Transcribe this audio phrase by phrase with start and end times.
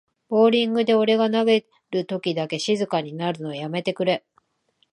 [0.29, 4.23] ボーリングで俺が投げるときだけ静かになるのやめてくれ